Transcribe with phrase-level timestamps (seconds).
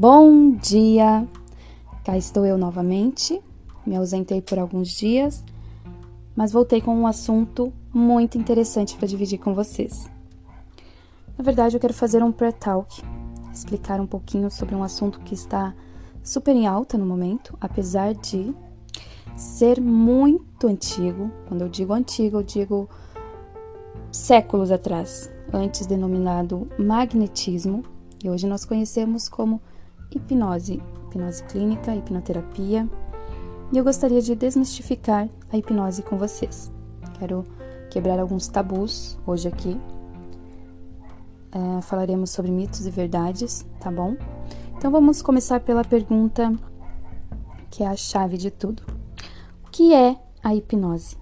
[0.00, 1.28] Bom dia!
[2.02, 3.38] Cá estou eu novamente.
[3.86, 5.44] Me ausentei por alguns dias,
[6.34, 10.10] mas voltei com um assunto muito interessante para dividir com vocês.
[11.36, 13.02] Na verdade, eu quero fazer um pré-talk,
[13.52, 15.74] explicar um pouquinho sobre um assunto que está
[16.24, 18.54] super em alta no momento, apesar de
[19.36, 21.30] ser muito antigo.
[21.46, 22.88] Quando eu digo antigo, eu digo
[24.10, 27.84] séculos atrás, antes denominado magnetismo,
[28.24, 29.60] e hoje nós conhecemos como
[30.10, 32.88] hipnose, hipnose clínica, hipnoterapia.
[33.72, 36.72] E eu gostaria de desmistificar a hipnose com vocês.
[37.18, 37.44] Quero
[37.90, 39.80] quebrar alguns tabus hoje aqui.
[41.52, 44.16] É, falaremos sobre mitos e verdades, tá bom?
[44.76, 46.52] Então vamos começar pela pergunta
[47.70, 48.82] que é a chave de tudo.
[49.64, 51.16] O que é a hipnose?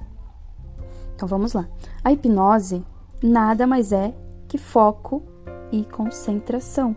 [1.15, 1.69] Então vamos lá.
[2.05, 2.85] A hipnose
[3.23, 4.15] nada mais é
[4.47, 5.23] que foco
[5.71, 6.97] e concentração.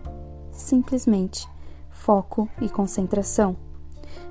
[0.52, 1.48] Simplesmente
[2.02, 3.56] foco e concentração.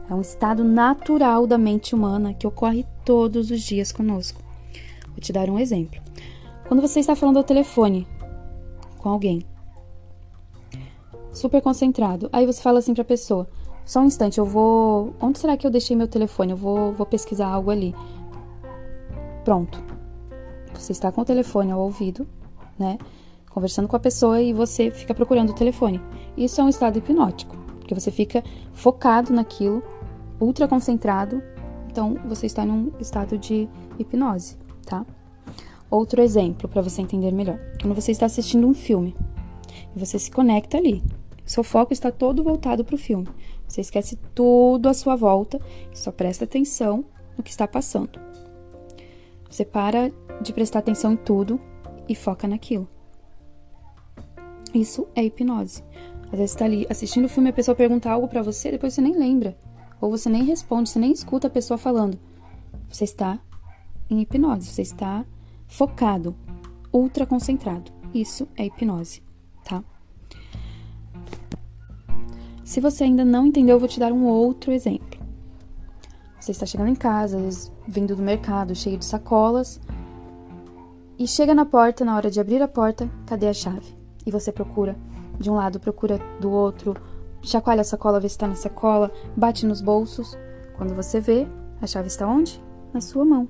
[0.09, 4.43] É um estado natural da mente humana que ocorre todos os dias conosco.
[5.09, 6.01] Vou te dar um exemplo.
[6.67, 8.07] Quando você está falando ao telefone
[8.99, 9.45] com alguém,
[11.33, 13.49] super concentrado, aí você fala assim para a pessoa:
[13.85, 15.15] só um instante, eu vou.
[15.21, 16.53] Onde será que eu deixei meu telefone?
[16.53, 17.95] Eu vou, vou pesquisar algo ali.
[19.45, 19.83] Pronto.
[20.75, 22.27] Você está com o telefone ao ouvido,
[22.79, 22.99] né?
[23.51, 26.01] Conversando com a pessoa e você fica procurando o telefone.
[26.37, 27.57] Isso é um estado hipnótico,
[27.91, 29.83] porque você fica focado naquilo,
[30.41, 31.43] ultra concentrado.
[31.91, 35.05] Então, você está num estado de hipnose, tá?
[35.91, 37.59] Outro exemplo para você entender melhor.
[37.83, 39.17] Quando você está assistindo um filme
[39.95, 41.03] e você se conecta ali,
[41.45, 43.27] seu foco está todo voltado para o filme.
[43.67, 45.61] Você esquece tudo à sua volta
[45.93, 47.05] e só presta atenção
[47.37, 48.21] no que está passando.
[49.51, 51.61] Você para de prestar atenção em tudo
[52.09, 52.89] e foca naquilo.
[54.73, 55.83] Isso é hipnose.
[56.33, 58.95] Às vezes está ali assistindo o filme e a pessoa pergunta algo para você, depois
[58.95, 59.57] você nem lembra.
[60.01, 62.19] Ou você nem responde, você nem escuta a pessoa falando.
[62.89, 63.39] Você está
[64.09, 65.25] em hipnose, você está
[65.67, 66.35] focado,
[66.93, 67.93] ultra concentrado.
[68.15, 69.23] Isso é hipnose,
[69.65, 69.83] tá?
[72.65, 75.21] Se você ainda não entendeu, eu vou te dar um outro exemplo.
[76.39, 77.39] Você está chegando em casa,
[77.87, 79.81] vindo do mercado, cheio de sacolas,
[81.19, 83.95] e chega na porta, na hora de abrir a porta, cadê a chave?
[84.25, 84.97] E você procura
[85.41, 86.95] de um lado, procura do outro,
[87.43, 90.39] chacoalha a sacola, vê se está na sacola, bate nos bolsos.
[90.77, 91.49] Quando você vê,
[91.81, 92.63] a chave está onde?
[92.93, 93.49] Na sua mão.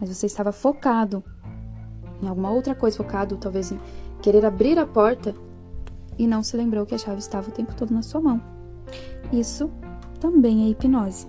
[0.00, 1.22] Mas você estava focado
[2.20, 3.78] em alguma outra coisa, focado talvez em
[4.20, 5.34] querer abrir a porta
[6.18, 8.42] e não se lembrou que a chave estava o tempo todo na sua mão.
[9.32, 9.70] Isso
[10.18, 11.28] também é hipnose.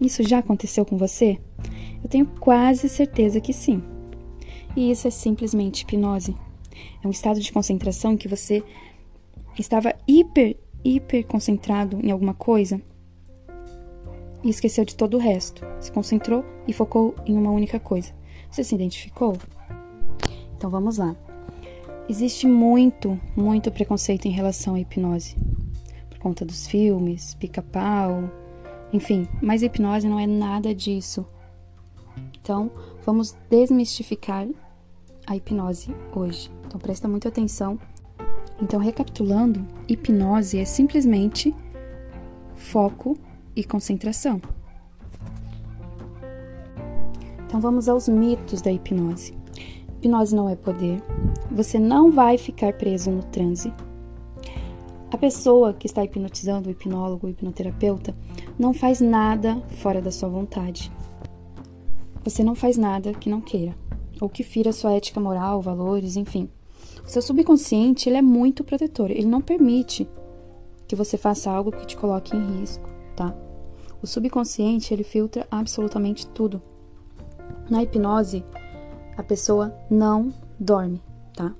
[0.00, 1.38] Isso já aconteceu com você?
[2.02, 3.82] Eu tenho quase certeza que sim.
[4.74, 6.34] E isso é simplesmente hipnose.
[7.02, 8.64] É um estado de concentração em que você
[9.62, 12.80] estava hiper, hiper concentrado em alguma coisa
[14.42, 15.64] e esqueceu de todo o resto.
[15.80, 18.12] Se concentrou e focou em uma única coisa.
[18.50, 19.36] Você se identificou?
[20.56, 21.16] Então vamos lá.
[22.08, 25.36] Existe muito, muito preconceito em relação à hipnose.
[26.10, 28.30] Por conta dos filmes, pica-pau,
[28.92, 31.26] enfim, mas a hipnose não é nada disso.
[32.40, 32.70] Então,
[33.04, 34.46] vamos desmistificar
[35.26, 36.50] a hipnose hoje.
[36.66, 37.78] Então presta muita atenção.
[38.60, 41.54] Então, recapitulando, hipnose é simplesmente
[42.54, 43.16] foco
[43.54, 44.40] e concentração.
[47.46, 49.32] Então vamos aos mitos da hipnose.
[49.98, 51.00] Hipnose não é poder.
[51.50, 53.72] Você não vai ficar preso no transe.
[55.10, 58.12] A pessoa que está hipnotizando, o hipnólogo, o hipnoterapeuta,
[58.58, 60.90] não faz nada fora da sua vontade.
[62.24, 63.76] Você não faz nada que não queira,
[64.20, 66.48] ou que fira sua ética moral, valores, enfim.
[67.02, 70.08] O seu subconsciente ele é muito protetor, ele não permite
[70.86, 73.34] que você faça algo que te coloque em risco, tá?
[74.02, 76.60] O subconsciente ele filtra absolutamente tudo.
[77.70, 78.44] Na hipnose,
[79.16, 81.02] a pessoa não dorme,
[81.34, 81.54] tá?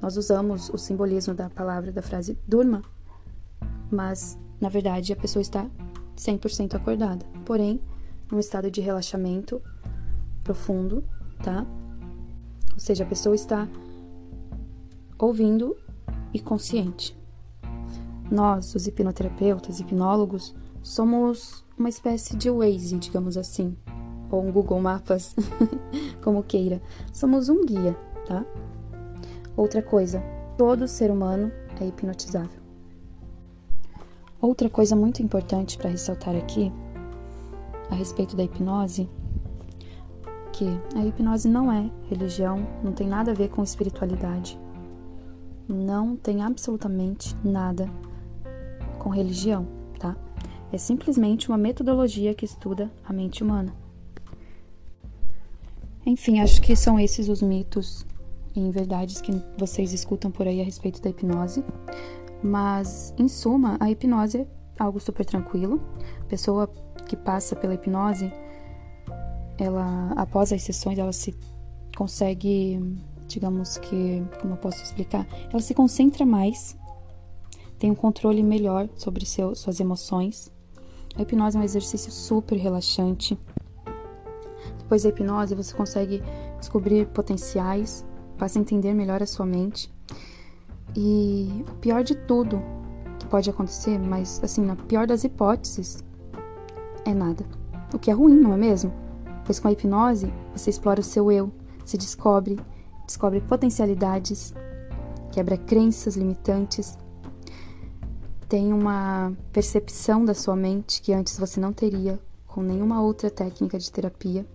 [0.00, 2.82] Nós usamos o simbolismo da palavra da frase durma,
[3.90, 5.68] mas na verdade a pessoa está
[6.16, 7.80] 100% acordada, porém
[8.30, 9.60] num estado de relaxamento
[10.42, 11.04] profundo,
[11.42, 11.66] tá?
[12.72, 13.68] Ou seja, a pessoa está
[15.22, 15.76] ouvindo
[16.34, 17.16] e consciente.
[18.28, 20.52] Nós, os hipnoterapeutas, hipnólogos,
[20.82, 23.76] somos uma espécie de Waze, digamos assim,
[24.28, 25.36] ou um Google Mapas,
[26.24, 26.82] como queira.
[27.12, 27.96] Somos um guia,
[28.26, 28.44] tá?
[29.56, 30.20] Outra coisa,
[30.58, 32.60] todo ser humano é hipnotizável.
[34.40, 36.72] Outra coisa muito importante para ressaltar aqui
[37.88, 39.08] a respeito da hipnose,
[40.52, 40.66] que
[40.96, 44.58] a hipnose não é religião, não tem nada a ver com espiritualidade
[45.68, 47.88] não tem absolutamente nada
[48.98, 49.66] com religião,
[49.98, 50.16] tá?
[50.72, 53.74] É simplesmente uma metodologia que estuda a mente humana.
[56.04, 58.06] Enfim, acho que são esses os mitos
[58.54, 61.64] e verdades que vocês escutam por aí a respeito da hipnose.
[62.42, 64.46] Mas, em suma, a hipnose é
[64.78, 65.80] algo super tranquilo.
[66.20, 66.68] A pessoa
[67.06, 68.32] que passa pela hipnose,
[69.58, 71.34] ela, após as sessões, ela se
[71.96, 72.80] consegue,
[73.32, 75.26] digamos que, como eu posso explicar?
[75.50, 76.76] Ela se concentra mais,
[77.78, 80.52] tem um controle melhor sobre seu, suas emoções.
[81.16, 83.38] A hipnose é um exercício super relaxante.
[84.78, 86.22] Depois da hipnose, você consegue
[86.58, 88.04] descobrir potenciais,
[88.38, 89.92] passa a entender melhor a sua mente.
[90.94, 92.62] E o pior de tudo
[93.18, 96.04] que pode acontecer, mas assim, na pior das hipóteses,
[97.04, 97.44] é nada.
[97.92, 98.92] O que é ruim, não é mesmo?
[99.44, 101.50] Pois com a hipnose, você explora o seu eu,
[101.84, 102.58] se descobre,
[103.06, 104.54] descobre potencialidades,
[105.30, 106.98] quebra crenças limitantes,
[108.48, 113.78] tem uma percepção da sua mente que antes você não teria com nenhuma outra técnica
[113.78, 114.46] de terapia.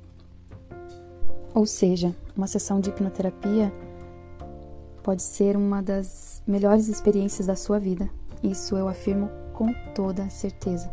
[1.54, 3.74] Ou seja, uma sessão de hipnoterapia
[5.02, 8.08] pode ser uma das melhores experiências da sua vida.
[8.44, 10.92] Isso eu afirmo com toda certeza.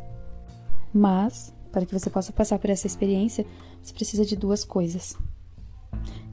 [0.91, 3.45] Mas, para que você possa passar por essa experiência,
[3.83, 5.15] você precisa de duas coisas: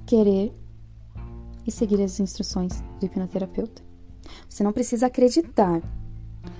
[0.06, 0.54] querer
[1.66, 3.82] e seguir as instruções do hipnoterapeuta.
[4.48, 5.82] Você não precisa acreditar,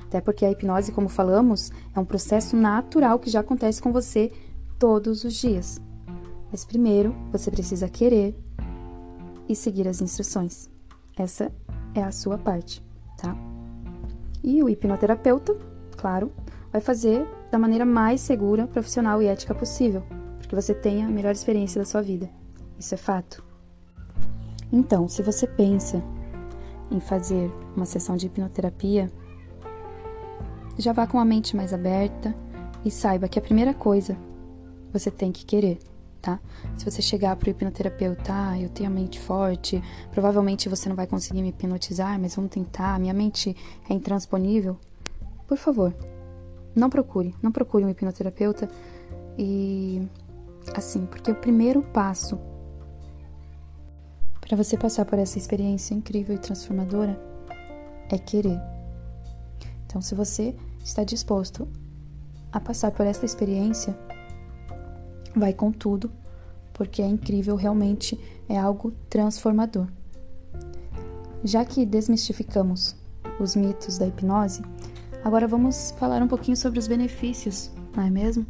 [0.06, 4.32] até porque a hipnose, como falamos, é um processo natural que já acontece com você
[4.78, 5.80] todos os dias.
[6.52, 8.36] Mas primeiro você precisa querer
[9.48, 10.70] e seguir as instruções.
[11.18, 11.52] Essa
[11.94, 12.84] é a sua parte,
[13.18, 13.36] tá?
[14.44, 15.56] E o hipnoterapeuta,
[15.96, 16.32] claro,
[16.72, 20.02] vai fazer da maneira mais segura, profissional e ética possível,
[20.40, 22.30] para que você tenha a melhor experiência da sua vida.
[22.80, 23.51] Isso é fato.
[24.72, 26.04] Então, se você pensa
[26.90, 29.12] em fazer uma sessão de hipnoterapia,
[30.78, 32.36] já vá com a mente mais aberta
[32.84, 34.18] e saiba que a primeira coisa
[34.92, 35.80] você tem que querer
[36.22, 36.40] tá?
[36.78, 39.82] Se você chegar pro hipnoterapeuta, ah, eu tenho a mente forte,
[40.12, 43.56] provavelmente você não vai conseguir me hipnotizar, mas vamos tentar, minha mente
[43.90, 44.78] é intransponível.
[45.48, 45.94] Por favor,
[46.76, 48.70] não procure, não procure um hipnoterapeuta
[49.38, 50.08] e
[50.76, 52.40] assim, porque o primeiro passo
[54.52, 57.18] para você passar por essa experiência incrível e transformadora
[58.10, 58.60] é querer.
[59.86, 60.54] Então, se você
[60.84, 61.70] está disposto
[62.52, 63.98] a passar por essa experiência,
[65.34, 66.12] vai com tudo,
[66.74, 68.20] porque é incrível, realmente
[68.50, 69.88] é algo transformador.
[71.46, 72.98] Já que desmistificamos
[73.40, 74.64] os mitos da hipnose,
[75.24, 78.46] agora vamos falar um pouquinho sobre os benefícios, não é mesmo?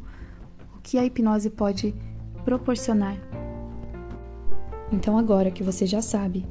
[0.75, 1.93] O que a hipnose pode
[2.43, 3.30] proporcionar.
[4.91, 6.45] Então, agora que você já sabe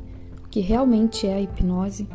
[0.44, 2.08] o que realmente é a hipnose,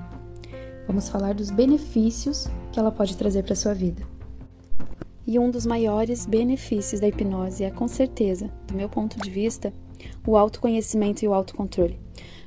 [0.88, 4.02] vamos falar dos benefícios que ela pode trazer para sua vida.
[5.28, 9.74] E um dos maiores benefícios da hipnose é, com certeza, do meu ponto de vista,
[10.26, 12.00] o autoconhecimento e o autocontrole.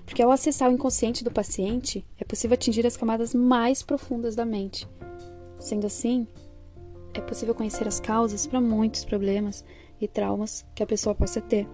[0.05, 4.45] Porque ao acessar o inconsciente do paciente, é possível atingir as camadas mais profundas da
[4.45, 4.89] mente.
[5.59, 6.27] Sendo assim,
[7.15, 9.65] é possível conhecer as causas para muitos problemas
[10.01, 11.67] e traumas que a pessoa possa ter.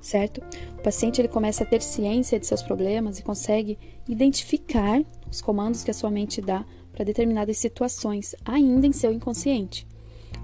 [0.00, 0.40] Certo?
[0.78, 3.78] O paciente ele começa a ter ciência de seus problemas e consegue
[4.08, 9.86] identificar os comandos que a sua mente dá para determinadas situações, ainda em seu inconsciente.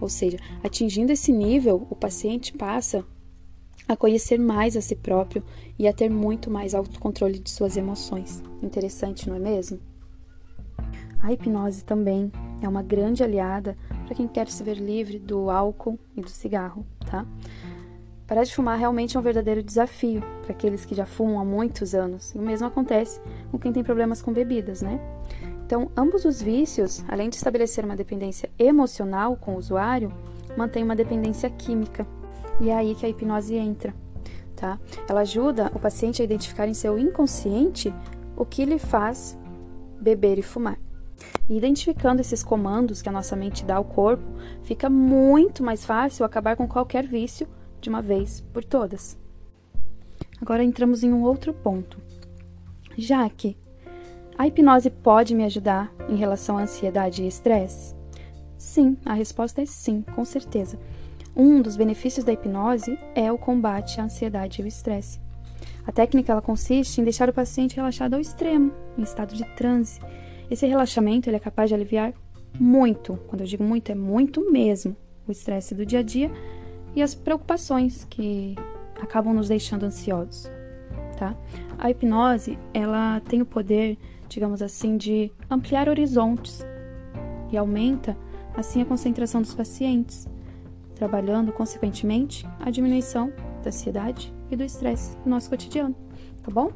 [0.01, 3.05] Ou seja, atingindo esse nível, o paciente passa
[3.89, 5.43] a conhecer mais a si próprio
[5.79, 8.43] e a ter muito mais autocontrole de suas emoções.
[8.63, 9.79] Interessante, não é mesmo?
[11.23, 12.31] A hipnose também
[12.61, 16.87] é uma grande aliada para quem quer se ver livre do álcool e do cigarro,
[17.07, 17.27] tá?
[18.27, 21.95] Parar de fumar realmente é um verdadeiro desafio para aqueles que já fumam há muitos
[21.95, 22.35] anos.
[22.35, 24.99] E o mesmo acontece com quem tem problemas com bebidas, né?
[25.67, 30.11] Então, ambos os vícios, além de estabelecer uma dependência emocional com o usuário,
[30.57, 32.07] mantêm uma dependência química.
[32.61, 33.95] E é aí que a hipnose entra,
[34.57, 34.79] tá?
[35.07, 37.93] Ela ajuda o paciente a identificar em seu inconsciente
[38.37, 39.39] o que lhe faz
[40.01, 40.79] beber e fumar.
[41.47, 44.25] E identificando esses comandos que a nossa mente dá ao corpo,
[44.63, 47.47] fica muito mais fácil acabar com qualquer vício
[47.85, 49.17] de uma vez por todas.
[50.41, 51.99] Agora entramos em um outro ponto.
[52.97, 53.57] Já que
[54.37, 57.95] a hipnose pode me ajudar em relação à ansiedade e estresse?
[58.59, 60.79] Sim, a resposta é sim, com certeza.
[61.37, 65.21] Um dos benefícios da hipnose é o combate à ansiedade e ao estresse.
[65.87, 70.01] A técnica ela consiste em deixar o paciente relaxado ao extremo, em estado de transe.
[70.51, 72.15] Esse relaxamento ele é capaz de aliviar
[72.59, 76.31] muito, quando eu digo muito, é muito mesmo, o estresse do dia a dia
[76.95, 78.57] e as preocupações que
[79.01, 80.51] acabam nos deixando ansiosos,
[81.17, 81.37] tá?
[81.79, 83.99] A hipnose, ela tem o poder
[84.35, 86.65] digamos assim, de ampliar horizontes
[87.51, 88.17] e aumenta
[88.57, 90.29] assim a concentração dos pacientes,
[90.95, 93.33] trabalhando consequentemente a diminuição
[93.63, 95.95] da ansiedade e do estresse no nosso cotidiano,
[96.43, 96.71] tá bom?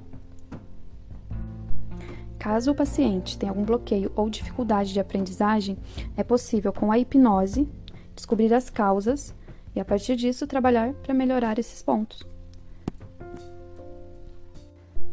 [2.38, 5.76] Caso o paciente tenha algum bloqueio ou dificuldade de aprendizagem,
[6.16, 7.68] é possível, com a hipnose,
[8.14, 9.34] descobrir as causas
[9.78, 12.26] e, a partir disso, trabalhar para melhorar esses pontos.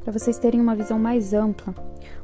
[0.03, 1.75] Para vocês terem uma visão mais ampla,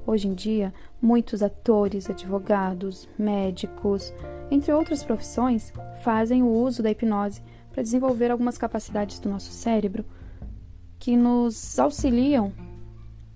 [0.07, 4.11] hoje em dia, muitos atores, advogados, médicos,
[4.49, 5.71] entre outras profissões,
[6.03, 10.03] fazem o uso da hipnose para desenvolver algumas capacidades do nosso cérebro
[10.97, 12.51] que nos auxiliam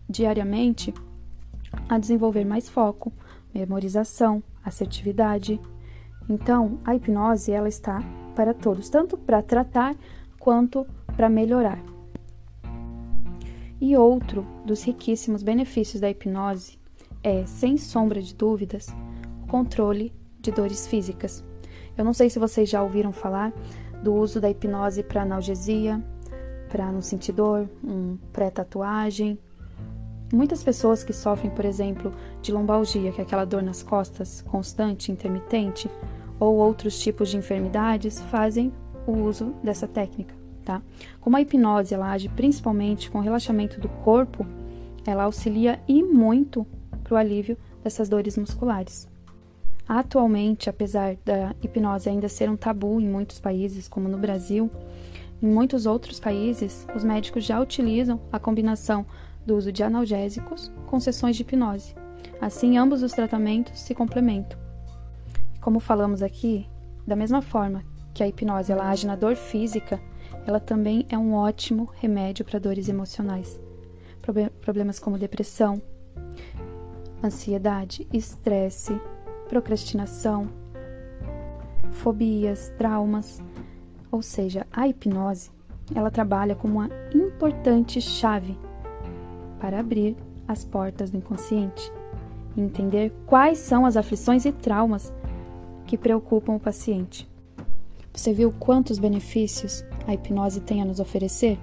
[0.09, 0.91] diariamente
[1.87, 3.13] a desenvolver mais foco,
[3.53, 5.59] memorização, assertividade.
[6.27, 8.03] Então, a hipnose ela está
[8.35, 9.95] para todos, tanto para tratar
[10.39, 11.81] quanto para melhorar.
[13.79, 16.77] E outro dos riquíssimos benefícios da hipnose
[17.23, 18.87] é, sem sombra de dúvidas,
[19.43, 21.43] o controle de dores físicas.
[21.97, 23.53] Eu não sei se vocês já ouviram falar
[24.03, 26.03] do uso da hipnose para analgesia,
[26.69, 29.39] para não sentir dor, um pré-tatuagem,
[30.33, 32.11] Muitas pessoas que sofrem, por exemplo,
[32.41, 35.89] de lombalgia, que é aquela dor nas costas constante, intermitente,
[36.39, 38.71] ou outros tipos de enfermidades, fazem
[39.07, 40.81] o uso dessa técnica, tá?
[41.21, 44.45] Como a hipnose ela age principalmente com o relaxamento do corpo,
[45.05, 46.65] ela auxilia e muito
[47.03, 49.07] para o alívio dessas dores musculares.
[49.87, 54.69] Atualmente, apesar da hipnose ainda ser um tabu em muitos países, como no Brasil,
[55.41, 59.05] em muitos outros países, os médicos já utilizam a combinação
[59.45, 61.93] do uso de analgésicos com sessões de hipnose.
[62.41, 64.64] Assim, ambos os tratamentos se complementam.
[65.65, 66.69] Como falamos aqui,
[67.07, 69.99] da mesma forma que a hipnose ela age na dor física,
[70.45, 73.59] ela também é um ótimo remédio para dores emocionais.
[74.61, 75.81] Problemas como depressão,
[77.23, 79.01] ansiedade, estresse,
[79.49, 80.49] procrastinação,
[81.89, 83.41] fobias, traumas.
[84.11, 85.49] Ou seja, a hipnose,
[85.95, 88.55] ela trabalha como uma importante chave
[89.59, 90.15] para abrir
[90.47, 91.91] as portas do inconsciente
[92.55, 95.11] e entender quais são as aflições e traumas
[95.85, 97.27] que preocupam o paciente.
[98.13, 101.59] Você viu quantos benefícios a hipnose tem a nos oferecer?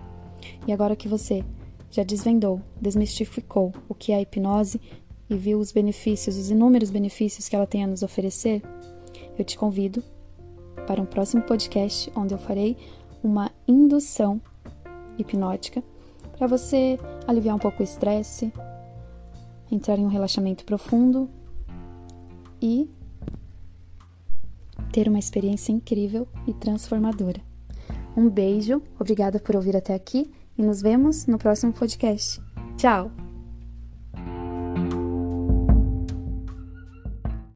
[0.67, 1.45] E agora que você
[1.91, 4.81] já desvendou, desmistificou o que é a hipnose
[5.29, 8.63] e viu os benefícios, os inúmeros benefícios que ela tem a nos oferecer,
[9.39, 10.03] eu te convido
[10.87, 12.77] para um próximo podcast onde eu farei
[13.23, 14.41] uma indução
[15.19, 15.83] hipnótica
[16.37, 18.53] para você aliviar um pouco o estresse,
[19.71, 21.31] entrar em um relaxamento profundo
[22.61, 22.91] e
[24.93, 27.41] ter uma experiência incrível e transformadora.
[28.17, 32.41] Um beijo, obrigada por ouvir até aqui e nos vemos no próximo podcast.
[32.77, 33.22] Tchau!